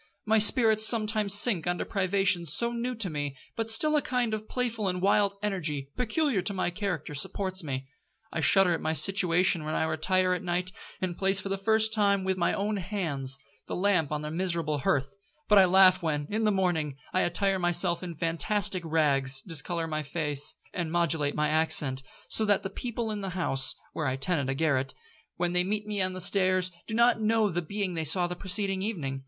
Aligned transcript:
My 0.25 0.39
spirits 0.39 0.83
sometimes 0.83 1.35
sink 1.35 1.67
under 1.67 1.85
privations 1.85 2.51
so 2.51 2.71
new 2.71 2.95
to 2.95 3.07
me, 3.07 3.37
but 3.55 3.69
still 3.69 3.95
a 3.95 4.01
kind 4.01 4.33
of 4.33 4.49
playful 4.49 4.87
and 4.87 4.99
wild 4.99 5.35
energy, 5.43 5.91
peculiar 5.95 6.41
to 6.41 6.55
my 6.55 6.71
character, 6.71 7.13
supports 7.13 7.63
me. 7.63 7.87
I 8.33 8.41
shudder 8.41 8.73
at 8.73 8.81
my 8.81 8.93
situation 8.93 9.63
when 9.63 9.75
I 9.75 9.83
retire 9.83 10.33
at 10.33 10.41
night, 10.41 10.71
and 11.01 11.15
place, 11.15 11.39
for 11.39 11.49
the 11.49 11.55
first 11.59 11.93
time 11.93 12.23
with 12.23 12.35
my 12.35 12.51
own 12.51 12.77
hands, 12.77 13.37
the 13.67 13.75
lamp 13.75 14.11
on 14.11 14.21
the 14.23 14.31
miserable 14.31 14.79
hearth; 14.79 15.13
but 15.47 15.59
I 15.59 15.65
laugh 15.65 16.01
when, 16.01 16.25
in 16.31 16.45
the 16.45 16.51
morning, 16.51 16.97
I 17.13 17.21
attire 17.21 17.59
myself 17.59 18.01
in 18.01 18.15
fantastic 18.15 18.81
rags, 18.83 19.43
discolour 19.43 19.85
my 19.85 20.01
face, 20.01 20.55
and 20.73 20.91
modulate 20.91 21.35
my 21.35 21.47
accent, 21.47 22.01
so 22.27 22.43
that 22.45 22.63
the 22.63 22.71
people 22.71 23.11
in 23.11 23.21
the 23.21 23.29
house, 23.37 23.75
(where 23.93 24.07
I 24.07 24.15
tenant 24.15 24.49
a 24.49 24.55
garret), 24.55 24.95
when 25.37 25.53
they 25.53 25.63
meet 25.63 25.85
me 25.85 26.01
on 26.01 26.13
the 26.13 26.21
stairs, 26.21 26.71
do 26.87 26.95
not 26.95 27.21
know 27.21 27.49
the 27.49 27.61
being 27.61 27.93
they 27.93 28.03
saw 28.03 28.25
the 28.25 28.35
preceding 28.35 28.81
evening. 28.81 29.19